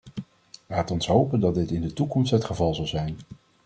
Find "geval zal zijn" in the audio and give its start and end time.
2.45-3.17